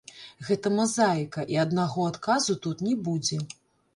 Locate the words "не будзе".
2.89-3.41